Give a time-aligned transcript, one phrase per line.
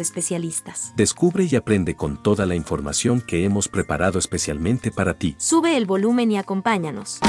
[0.00, 0.92] especialistas.
[0.96, 5.34] Descubre y aprende con toda la información que hemos preparado especialmente para ti.
[5.38, 7.20] Sube el volumen y acompáñanos.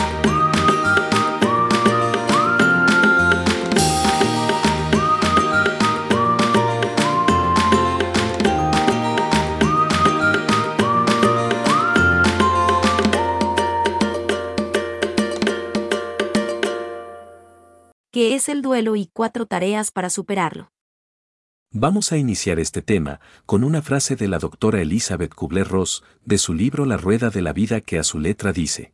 [18.12, 20.72] ¿Qué es el duelo y cuatro tareas para superarlo?
[21.72, 26.56] Vamos a iniciar este tema con una frase de la doctora Elizabeth Kubler-Ross de su
[26.56, 28.92] libro La Rueda de la Vida que a su letra dice.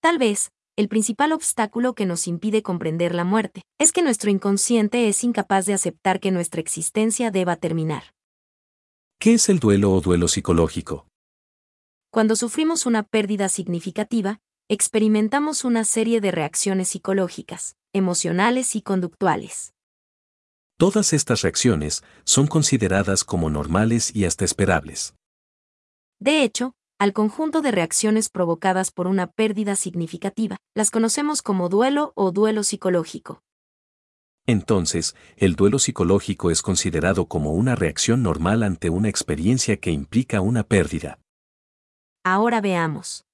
[0.00, 5.06] Tal vez, el principal obstáculo que nos impide comprender la muerte es que nuestro inconsciente
[5.08, 8.04] es incapaz de aceptar que nuestra existencia deba terminar.
[9.18, 11.06] ¿Qué es el duelo o duelo psicológico?
[12.10, 14.38] Cuando sufrimos una pérdida significativa,
[14.70, 19.74] experimentamos una serie de reacciones psicológicas, emocionales y conductuales.
[20.78, 25.14] Todas estas reacciones son consideradas como normales y hasta esperables.
[26.20, 32.12] De hecho, al conjunto de reacciones provocadas por una pérdida significativa, las conocemos como duelo
[32.14, 33.40] o duelo psicológico.
[34.46, 40.42] Entonces, el duelo psicológico es considerado como una reacción normal ante una experiencia que implica
[40.42, 41.18] una pérdida.
[42.22, 43.24] Ahora veamos.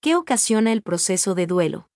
[0.00, 1.88] ¿Qué ocasiona el proceso de duelo?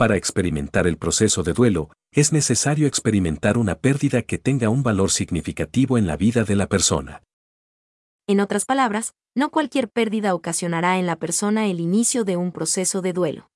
[0.00, 5.10] Para experimentar el proceso de duelo, es necesario experimentar una pérdida que tenga un valor
[5.10, 7.22] significativo en la vida de la persona.
[8.26, 13.02] En otras palabras, no cualquier pérdida ocasionará en la persona el inicio de un proceso
[13.02, 13.50] de duelo.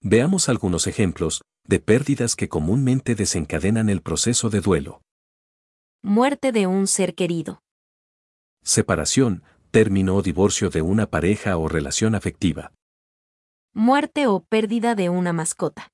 [0.00, 5.02] Veamos algunos ejemplos de pérdidas que comúnmente desencadenan el proceso de duelo.
[6.00, 7.58] Muerte de un ser querido.
[8.62, 9.42] Separación,
[9.72, 12.70] término o divorcio de una pareja o relación afectiva.
[13.74, 15.92] Muerte o pérdida de una mascota.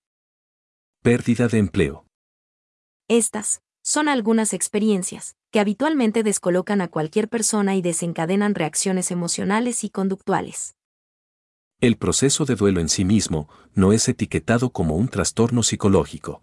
[1.03, 2.07] Pérdida de empleo.
[3.07, 9.91] Estas son algunas experiencias que habitualmente descolocan a cualquier persona y desencadenan reacciones emocionales y
[9.91, 10.75] conductuales.
[11.79, 16.43] El proceso de duelo en sí mismo no es etiquetado como un trastorno psicológico.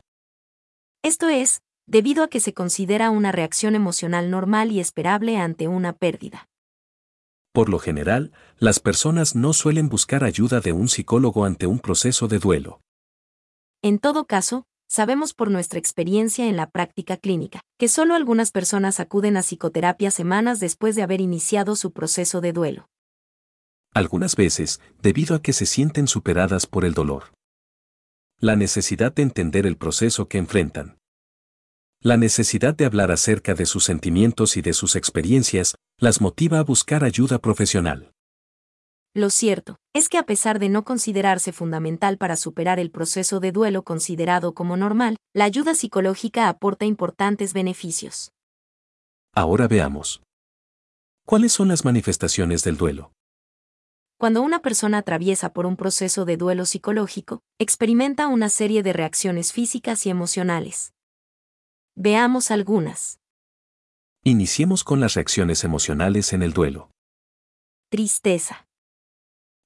[1.02, 5.94] Esto es, debido a que se considera una reacción emocional normal y esperable ante una
[5.94, 6.48] pérdida.
[7.54, 12.28] Por lo general, las personas no suelen buscar ayuda de un psicólogo ante un proceso
[12.28, 12.82] de duelo.
[13.84, 19.00] En todo caso, sabemos por nuestra experiencia en la práctica clínica, que solo algunas personas
[19.00, 22.88] acuden a psicoterapia semanas después de haber iniciado su proceso de duelo.
[23.94, 27.36] Algunas veces, debido a que se sienten superadas por el dolor.
[28.40, 30.98] La necesidad de entender el proceso que enfrentan.
[32.02, 36.64] La necesidad de hablar acerca de sus sentimientos y de sus experiencias las motiva a
[36.64, 38.12] buscar ayuda profesional.
[39.16, 43.52] Lo cierto es que a pesar de no considerarse fundamental para superar el proceso de
[43.52, 48.32] duelo considerado como normal, la ayuda psicológica aporta importantes beneficios.
[49.34, 50.24] Ahora veamos.
[51.26, 53.14] ¿Cuáles son las manifestaciones del duelo?
[54.18, 59.54] Cuando una persona atraviesa por un proceso de duelo psicológico, experimenta una serie de reacciones
[59.54, 60.94] físicas y emocionales.
[61.96, 63.20] Veamos algunas.
[64.26, 66.90] Iniciemos con las reacciones emocionales en el duelo.
[67.90, 68.66] Tristeza.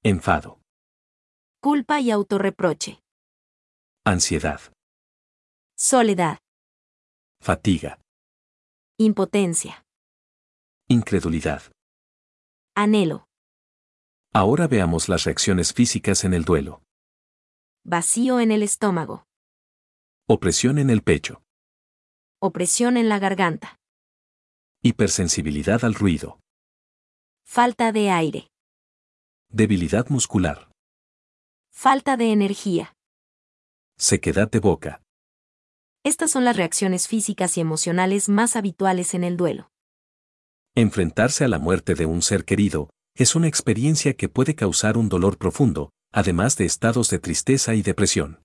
[0.02, 0.60] Enfado.
[1.60, 3.00] Culpa y autorreproche.
[4.04, 4.60] Ansiedad.
[5.76, 6.38] Soledad.
[7.40, 8.00] Fatiga.
[8.98, 9.84] Impotencia.
[10.88, 11.62] Incredulidad.
[12.74, 13.28] Anhelo.
[14.32, 16.82] Ahora veamos las reacciones físicas en el duelo.
[17.84, 19.24] Vacío en el estómago.
[20.26, 21.42] Opresión en el pecho.
[22.40, 23.77] Opresión en la garganta.
[24.80, 26.38] Hipersensibilidad al ruido.
[27.44, 28.46] Falta de aire.
[29.48, 30.70] Debilidad muscular.
[31.72, 32.94] Falta de energía.
[33.96, 35.02] Sequedad de boca.
[36.04, 39.68] Estas son las reacciones físicas y emocionales más habituales en el duelo.
[40.76, 45.08] Enfrentarse a la muerte de un ser querido es una experiencia que puede causar un
[45.08, 48.44] dolor profundo, además de estados de tristeza y depresión.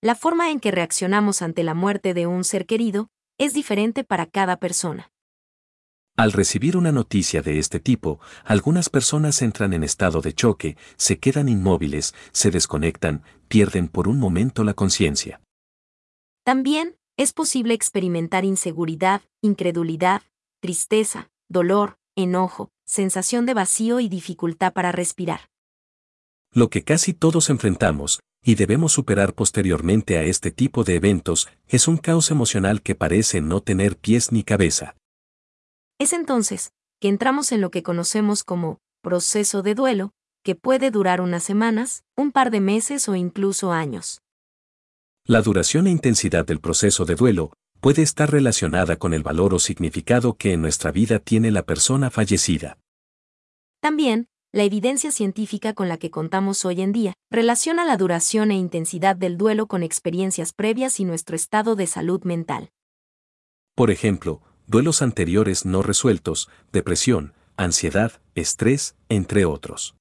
[0.00, 4.24] La forma en que reaccionamos ante la muerte de un ser querido es diferente para
[4.24, 5.10] cada persona.
[6.16, 11.18] Al recibir una noticia de este tipo, algunas personas entran en estado de choque, se
[11.18, 15.42] quedan inmóviles, se desconectan, pierden por un momento la conciencia.
[16.42, 20.22] También, es posible experimentar inseguridad, incredulidad,
[20.60, 25.50] tristeza, dolor, enojo, sensación de vacío y dificultad para respirar.
[26.50, 31.88] Lo que casi todos enfrentamos, y debemos superar posteriormente a este tipo de eventos, es
[31.88, 34.96] un caos emocional que parece no tener pies ni cabeza.
[35.98, 40.12] Es entonces que entramos en lo que conocemos como proceso de duelo,
[40.42, 44.20] que puede durar unas semanas, un par de meses o incluso años.
[45.24, 49.58] La duración e intensidad del proceso de duelo puede estar relacionada con el valor o
[49.58, 52.78] significado que en nuestra vida tiene la persona fallecida.
[53.80, 58.54] También, la evidencia científica con la que contamos hoy en día relaciona la duración e
[58.54, 62.70] intensidad del duelo con experiencias previas y nuestro estado de salud mental.
[63.74, 69.96] Por ejemplo, duelos anteriores no resueltos, depresión, ansiedad, estrés, entre otros.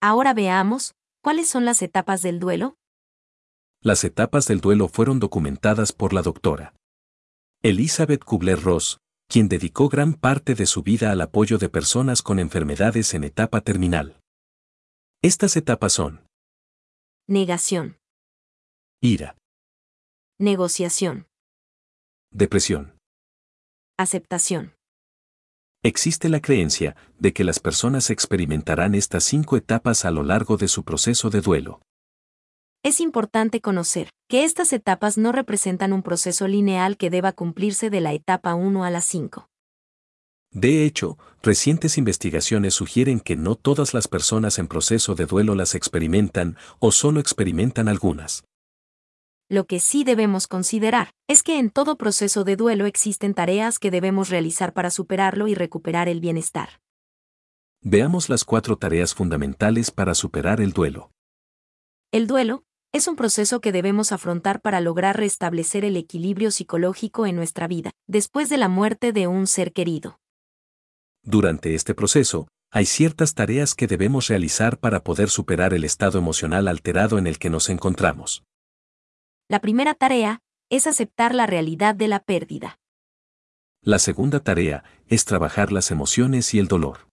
[0.00, 2.76] Ahora veamos, ¿cuáles son las etapas del duelo?
[3.80, 6.74] Las etapas del duelo fueron documentadas por la doctora
[7.62, 8.98] Elizabeth Kubler-Ross,
[9.28, 13.60] quien dedicó gran parte de su vida al apoyo de personas con enfermedades en etapa
[13.60, 14.20] terminal.
[15.22, 16.24] Estas etapas son
[17.28, 17.98] Negación,
[19.02, 19.36] ira,
[20.38, 21.26] negociación,
[22.30, 22.95] depresión.
[23.96, 24.74] Aceptación.
[25.82, 30.68] Existe la creencia de que las personas experimentarán estas cinco etapas a lo largo de
[30.68, 31.80] su proceso de duelo.
[32.82, 38.00] Es importante conocer que estas etapas no representan un proceso lineal que deba cumplirse de
[38.00, 39.48] la etapa 1 a la 5.
[40.50, 45.74] De hecho, recientes investigaciones sugieren que no todas las personas en proceso de duelo las
[45.74, 48.44] experimentan o solo experimentan algunas.
[49.48, 53.92] Lo que sí debemos considerar es que en todo proceso de duelo existen tareas que
[53.92, 56.80] debemos realizar para superarlo y recuperar el bienestar.
[57.80, 61.12] Veamos las cuatro tareas fundamentales para superar el duelo.
[62.10, 67.36] El duelo es un proceso que debemos afrontar para lograr restablecer el equilibrio psicológico en
[67.36, 70.18] nuestra vida, después de la muerte de un ser querido.
[71.22, 76.66] Durante este proceso, hay ciertas tareas que debemos realizar para poder superar el estado emocional
[76.66, 78.45] alterado en el que nos encontramos.
[79.48, 80.40] La primera tarea
[80.70, 82.80] es aceptar la realidad de la pérdida.
[83.80, 87.08] La segunda tarea es trabajar las emociones y el dolor.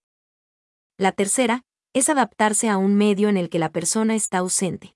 [0.97, 1.61] La tercera
[1.93, 4.95] es adaptarse a un medio en el que la persona está ausente.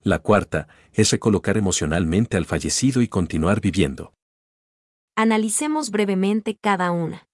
[0.00, 4.14] La cuarta es recolocar emocionalmente al fallecido y continuar viviendo.
[5.16, 7.26] Analicemos brevemente cada una.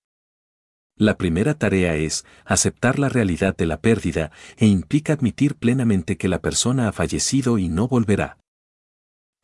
[0.96, 6.28] La primera tarea es aceptar la realidad de la pérdida e implica admitir plenamente que
[6.28, 8.38] la persona ha fallecido y no volverá.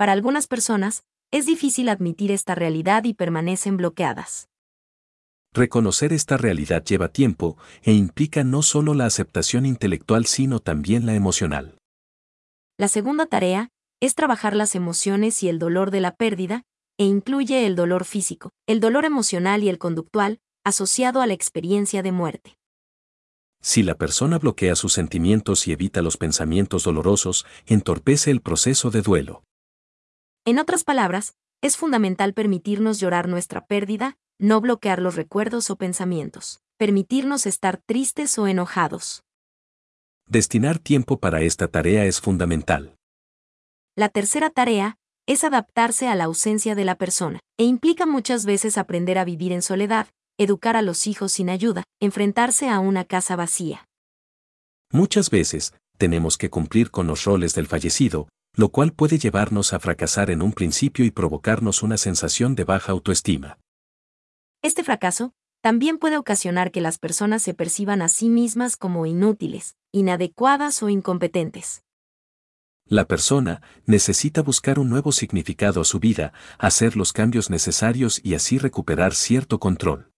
[0.00, 4.48] Para algunas personas, es difícil admitir esta realidad y permanecen bloqueadas.
[5.52, 11.14] Reconocer esta realidad lleva tiempo e implica no solo la aceptación intelectual sino también la
[11.14, 11.76] emocional.
[12.78, 13.68] La segunda tarea
[14.00, 16.62] es trabajar las emociones y el dolor de la pérdida,
[16.98, 22.02] e incluye el dolor físico, el dolor emocional y el conductual, asociado a la experiencia
[22.02, 22.56] de muerte.
[23.60, 29.02] Si la persona bloquea sus sentimientos y evita los pensamientos dolorosos, entorpece el proceso de
[29.02, 29.42] duelo.
[30.46, 36.60] En otras palabras, es fundamental permitirnos llorar nuestra pérdida, no bloquear los recuerdos o pensamientos,
[36.78, 39.22] permitirnos estar tristes o enojados.
[40.26, 42.96] Destinar tiempo para esta tarea es fundamental.
[43.96, 48.78] La tercera tarea es adaptarse a la ausencia de la persona, e implica muchas veces
[48.78, 50.06] aprender a vivir en soledad,
[50.38, 53.84] educar a los hijos sin ayuda, enfrentarse a una casa vacía.
[54.90, 59.80] Muchas veces, tenemos que cumplir con los roles del fallecido, lo cual puede llevarnos a
[59.80, 63.58] fracasar en un principio y provocarnos una sensación de baja autoestima.
[64.62, 69.76] Este fracaso también puede ocasionar que las personas se perciban a sí mismas como inútiles,
[69.92, 71.82] inadecuadas o incompetentes.
[72.86, 78.34] La persona necesita buscar un nuevo significado a su vida, hacer los cambios necesarios y
[78.34, 80.10] así recuperar cierto control.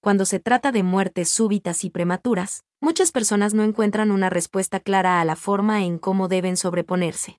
[0.00, 5.20] Cuando se trata de muertes súbitas y prematuras, muchas personas no encuentran una respuesta clara
[5.20, 7.38] a la forma en cómo deben sobreponerse.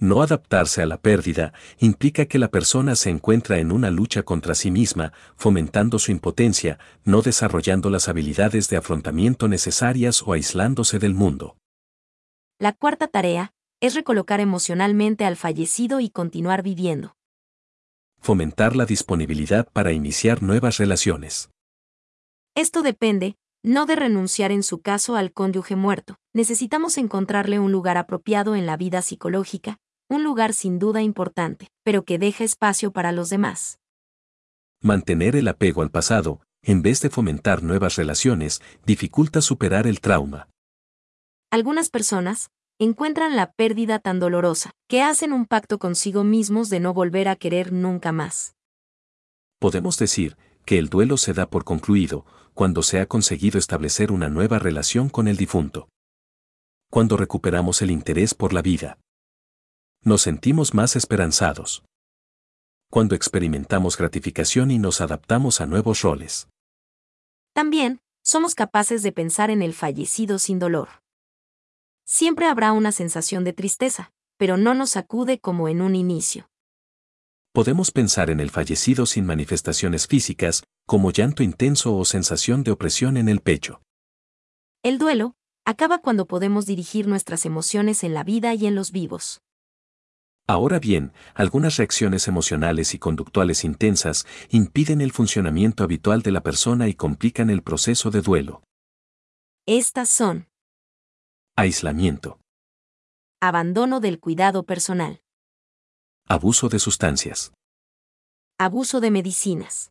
[0.00, 4.54] No adaptarse a la pérdida implica que la persona se encuentra en una lucha contra
[4.54, 11.14] sí misma, fomentando su impotencia, no desarrollando las habilidades de afrontamiento necesarias o aislándose del
[11.14, 11.56] mundo.
[12.60, 17.16] La cuarta tarea es recolocar emocionalmente al fallecido y continuar viviendo.
[18.20, 21.50] Fomentar la disponibilidad para iniciar nuevas relaciones.
[22.54, 26.16] Esto depende, no de renunciar en su caso al cónyuge muerto.
[26.32, 32.04] Necesitamos encontrarle un lugar apropiado en la vida psicológica, un lugar sin duda importante, pero
[32.04, 33.78] que deja espacio para los demás.
[34.80, 40.48] Mantener el apego al pasado, en vez de fomentar nuevas relaciones, dificulta superar el trauma.
[41.50, 46.94] Algunas personas encuentran la pérdida tan dolorosa, que hacen un pacto consigo mismos de no
[46.94, 48.54] volver a querer nunca más.
[49.58, 50.36] Podemos decir
[50.68, 55.08] que el duelo se da por concluido cuando se ha conseguido establecer una nueva relación
[55.08, 55.88] con el difunto.
[56.90, 58.98] Cuando recuperamos el interés por la vida.
[60.02, 61.84] Nos sentimos más esperanzados.
[62.90, 66.50] Cuando experimentamos gratificación y nos adaptamos a nuevos roles.
[67.54, 70.90] También, somos capaces de pensar en el fallecido sin dolor.
[72.04, 76.50] Siempre habrá una sensación de tristeza, pero no nos sacude como en un inicio.
[77.52, 83.16] Podemos pensar en el fallecido sin manifestaciones físicas, como llanto intenso o sensación de opresión
[83.16, 83.80] en el pecho.
[84.82, 89.40] El duelo acaba cuando podemos dirigir nuestras emociones en la vida y en los vivos.
[90.46, 96.88] Ahora bien, algunas reacciones emocionales y conductuales intensas impiden el funcionamiento habitual de la persona
[96.88, 98.62] y complican el proceso de duelo.
[99.66, 100.48] Estas son
[101.54, 102.40] Aislamiento,
[103.42, 105.20] abandono del cuidado personal,
[106.28, 107.52] abuso de sustancias.
[108.58, 109.90] abuso de medicinas,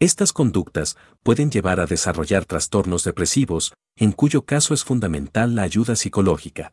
[0.00, 5.94] Estas conductas pueden llevar a desarrollar trastornos depresivos, en cuyo caso es fundamental la ayuda
[5.94, 6.72] psicológica.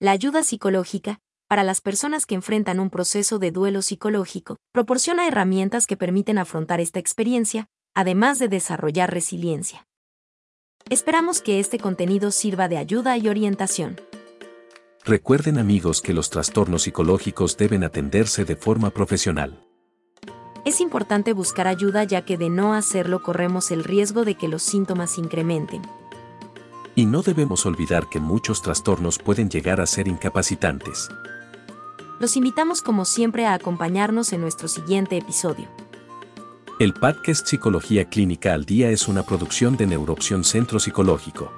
[0.00, 5.86] la ayuda psicológica, para las personas que enfrentan un proceso de duelo psicológico, proporciona herramientas
[5.86, 9.86] que permiten afrontar esta experiencia, además de desarrollar resiliencia.
[10.90, 13.96] Esperamos que este contenido sirva de ayuda y orientación.
[15.06, 19.62] Recuerden amigos que los trastornos psicológicos deben atenderse de forma profesional.
[20.64, 24.62] Es importante buscar ayuda ya que de no hacerlo corremos el riesgo de que los
[24.62, 25.82] síntomas incrementen.
[26.94, 31.10] Y no debemos olvidar que muchos trastornos pueden llegar a ser incapacitantes.
[32.18, 35.68] Los invitamos como siempre a acompañarnos en nuestro siguiente episodio.
[36.80, 41.52] El podcast Psicología Clínica al Día es una producción de Neuroopción Centro Psicológico.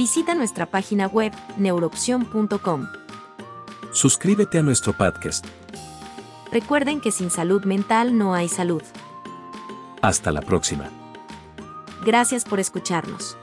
[0.00, 2.86] Visita nuestra página web neuroopción.com.
[3.92, 5.44] Suscríbete a nuestro podcast.
[6.50, 8.82] Recuerden que sin salud mental no hay salud.
[10.00, 10.88] Hasta la próxima.
[12.02, 13.36] Gracias por escucharnos.